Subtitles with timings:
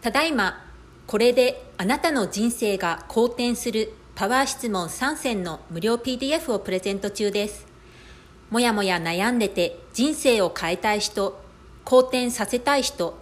[0.00, 0.64] ただいま
[1.06, 7.66] これであなたの人生が好転するパワー質問3選の無料 PDF をプレゼント中です
[8.50, 11.40] もやもや悩んでて人生を変えたい人
[11.84, 13.18] 好転させたい人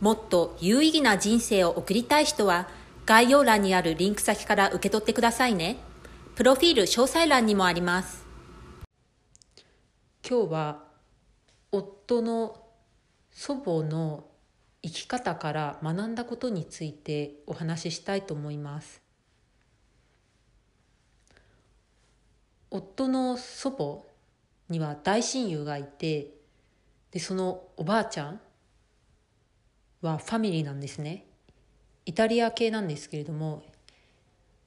[0.00, 2.68] もっと有意義な人生を送りたい人は
[3.06, 5.76] 概要欄にあるリンク先から受け取ってくださいね。
[6.34, 8.24] プロフィール詳細欄にもあります。
[10.28, 10.84] 今日は
[11.70, 12.56] 夫の
[13.30, 14.24] 祖母の
[14.84, 19.00] 生き方から学んだことについてお話ししたいと思います。
[22.70, 24.02] 夫の祖母
[24.68, 26.32] には大親友がいて
[27.12, 28.40] でそのおばあちゃん
[30.02, 31.24] はファミリーなんですね。
[32.04, 33.62] イタリア系なんですけれども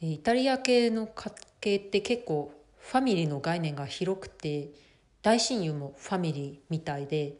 [0.00, 4.70] イタリア系の家系って結構ファミリーの概念が広くて
[5.22, 7.34] 大親友もファミリーみたいで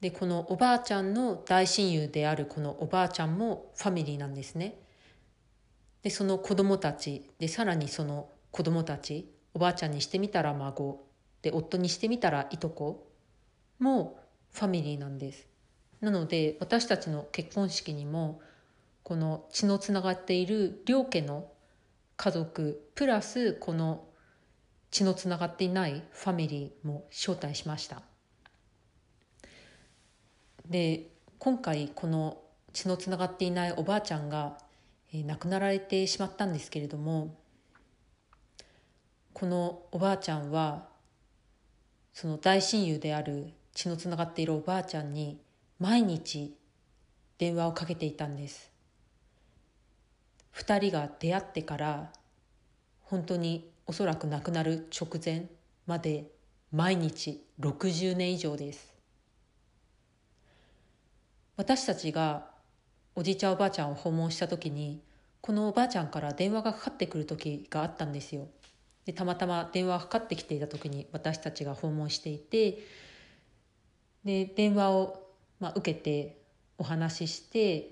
[0.00, 4.78] でこのおばあちゃんの大親友であるこのおばあちゃんもファミリーなんですね。
[6.02, 11.04] でその子供たちでさらにその子供たちおばあちゃんにしてみたら孫
[11.42, 13.08] で夫にしてみたらいとこ
[13.80, 14.20] も
[14.52, 15.46] ファミリーなんです。
[16.00, 18.40] なので私たちの結婚式にも
[19.02, 21.50] この血のつながっている両家の
[22.16, 24.04] 家族プラスこの
[24.90, 28.02] 血のつながっていないファミリーも招待しました
[30.68, 31.08] で
[31.38, 32.38] 今回この
[32.74, 34.58] 血のつながっていないおばあちゃんが、
[35.12, 37.34] え、亡くなられてしまったんですけれども
[39.32, 40.86] このおばあちゃんは
[42.12, 45.40] その大親友である血のつながっているおばあちゃんに
[45.78, 46.54] 毎日
[47.38, 48.70] 電話をかけていたんです。
[50.54, 52.12] 2人が出会ってから
[53.04, 55.46] 本当におそらく亡くなる直前
[55.86, 56.26] まで
[56.72, 58.87] 毎日60年以上です。
[61.58, 62.46] 私たちが
[63.16, 65.02] おじいちゃんおばあちゃんを訪問した時に
[65.40, 68.46] このおばあちゃんから電話がかかってくる時があったんですよ
[69.06, 72.78] でたまたま電話がかかってきていた時に私たちが訪問していて
[74.24, 75.20] で電話を、
[75.58, 76.40] まあ、受けて
[76.78, 77.90] お話しして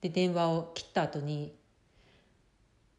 [0.00, 1.54] で電話を切った後に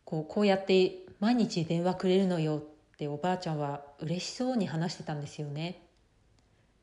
[0.05, 5.81] こうこうやって毎日電話くれるのよっておばあちゃんは嬉しそうに話してたんですよね。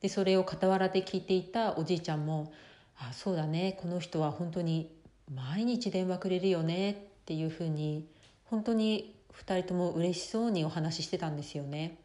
[0.00, 2.52] でそれを傍らで聞いていたおじいちゃんも
[2.98, 4.90] 「あそうだねこの人は本当に
[5.34, 6.90] 毎日電話くれるよね」
[7.22, 8.06] っていうふうに
[8.44, 11.98] 本当に2人とも嬉しそうにお話ししてたんですよね。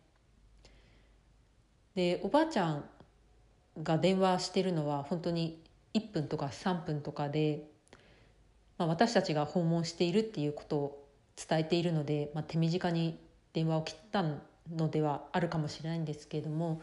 [1.96, 2.86] でおばあちゃん
[3.82, 5.62] が電話してるのは本当に
[5.94, 7.68] 1分とか3分とかで、
[8.78, 13.20] まあ、私たちが訪問しているっていうことを伝えているので、まあ、手短に
[13.54, 14.24] 電話を切った
[14.76, 16.82] のではあるかもしれないんですけれども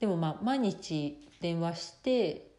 [0.00, 2.50] でもまあ毎日電話して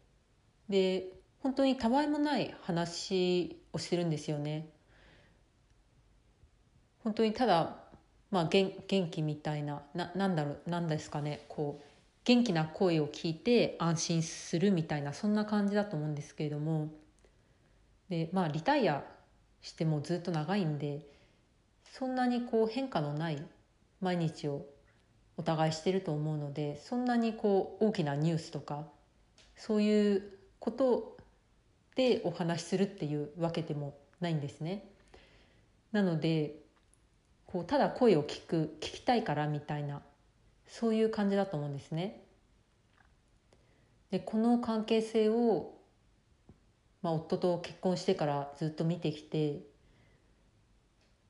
[0.70, 1.08] で
[1.40, 4.68] 本当にたわいもない話をしてるんですよね。
[7.02, 7.76] 本当にただ、
[8.30, 11.84] まあ、元元気みたいななんだろうなんですかねこう
[12.24, 16.92] 元気な声を聞いて安心するみたいなそんな感じだと思うんですけれども
[18.10, 19.02] でまあリタイア
[19.62, 21.06] してもずっと長いんで
[21.90, 23.42] そんなにこう変化のない
[24.02, 24.66] 毎日を
[25.38, 28.84] お互いしてると思うのでそんなにこう大きなニュースとか
[29.56, 31.16] そういうこと
[31.96, 34.88] でお話しするっていうわけでもないんですね。
[35.90, 36.54] なので
[37.46, 40.02] こうただ声を聞く聞きたいからみたいな
[40.68, 42.22] そういう感じだと思うんですね。
[44.12, 45.74] でこの関係性を
[47.02, 49.60] まあ、夫と結婚してからずっと見てきて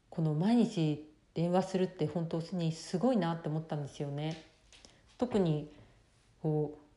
[0.08, 4.44] この毎日電話するって本当にすごいなって思ったんですよね。
[5.16, 5.70] 特に
[6.42, 6.89] こう、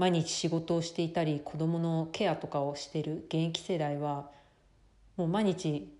[0.00, 4.30] 毎日仕事をしていたり子どものケアとかをしてる現役世代は
[5.18, 5.94] もう毎日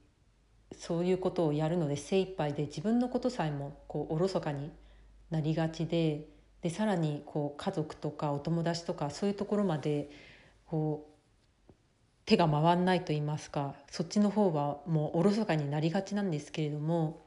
[0.75, 4.71] そういうことをやるので精一杯で自分のことさえもこうおろそかに
[5.31, 6.25] なりがちで
[6.63, 10.09] でさらにこう家族とかお友達とかそういうところまで
[10.65, 11.73] こう
[12.25, 17.21] 手が回らないと言いますかそっちの方はもうおろそかになりがちなんですけれども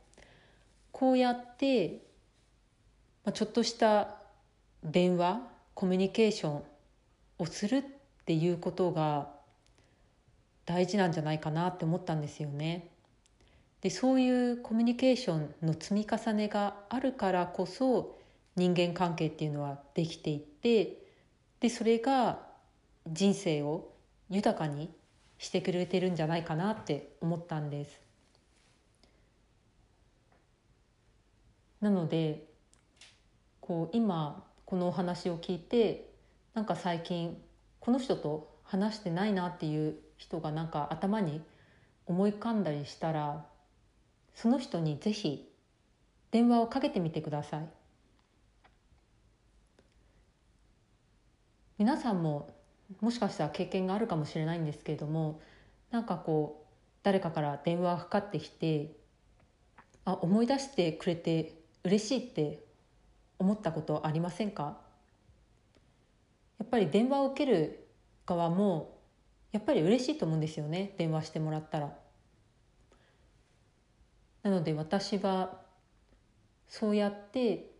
[0.92, 2.00] こうやって、
[3.26, 4.16] まあ、ちょっとした
[4.84, 6.64] 電話コミュニケーション
[7.40, 7.84] をするっ
[8.26, 9.30] ていうことが
[10.66, 12.88] 大事なんじゃないかなって思ったんですよね。
[13.82, 18.18] でそういうコミュニケーションの積み重ねがあるからこそ
[18.56, 21.00] 人間関係っていうのはできていって
[21.60, 22.40] でそれが
[23.12, 23.92] 人生を
[24.30, 24.90] 豊かに
[25.38, 28.00] してくれてるんじゃないかなって思ったんです。
[31.82, 32.46] なので
[33.60, 36.10] こう今このお話を聞いて
[36.56, 37.38] なんか最近
[37.80, 41.44] この人と話してないなっていう人がなんか頭に
[42.08, 43.46] 思い浮かんだりしたら
[44.34, 45.48] その人にぜひ
[46.32, 47.70] 電話をかけてみてください。
[51.78, 52.50] 皆さんも
[53.00, 55.40] もしかしたら経験があるかもしれないんですけれども
[55.92, 56.68] なんかこう
[57.04, 58.96] 誰かから電話がかかってきて
[60.04, 62.73] あ思い出してくれて嬉しいって
[63.44, 64.78] 思ったことありませんか？
[66.60, 67.88] やっぱり電話を受ける
[68.26, 68.98] 側も
[69.52, 70.94] やっぱり嬉しいと思うんですよね。
[70.98, 71.94] 電話してもらったら。
[74.44, 75.62] なので私は
[76.70, 77.72] そうやって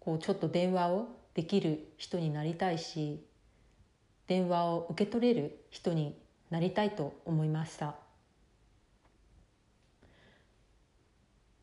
[0.00, 3.24] こうちょっと電話をできる人になりたいし
[4.26, 6.18] 電話を受け取れる人に
[6.50, 7.94] なりたいと思いました。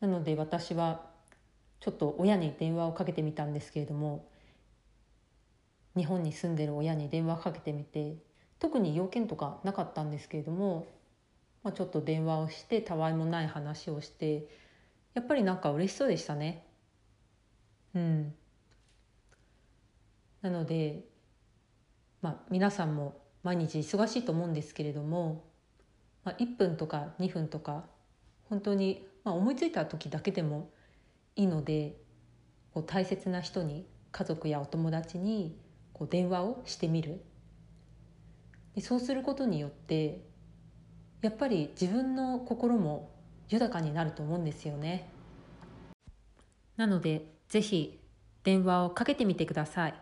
[0.00, 1.11] なので私は
[1.82, 4.26] ちょっと親に電話をかけてみたんですけれども
[5.96, 8.16] 日本に住んでる親に電話かけてみて
[8.58, 10.86] 特に要件とかなかったんですけれども
[11.62, 14.48] まあ、ちょっと電話をしてたわいもない話をして
[15.14, 16.64] やっぱりなんか嬉しそうでしたね。
[17.94, 18.34] うん。
[20.40, 21.04] なので
[22.20, 25.44] まあ皆さんも毎日忙しいと思うんですけれども、
[26.24, 27.84] まあ、1分とか2分とか
[28.48, 30.70] 本当に、まあ、思いついた時だけでも
[31.36, 31.96] いいので
[32.74, 35.58] こう大切な人に家族やお友達に
[35.92, 37.22] こう電話をしてみる。
[38.74, 40.24] でそうすることによって
[41.20, 43.10] やっぱり自分の心も
[43.48, 45.08] 豊かになると思うんですよね。
[46.76, 48.00] なのでぜひ
[48.44, 50.01] 電話をかけてみてください。